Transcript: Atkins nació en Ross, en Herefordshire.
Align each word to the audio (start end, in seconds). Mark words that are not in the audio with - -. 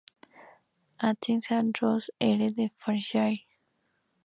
Atkins 0.99 1.51
nació 1.51 1.59
en 1.59 1.73
Ross, 1.79 2.11
en 2.17 2.41
Herefordshire. 2.41 3.45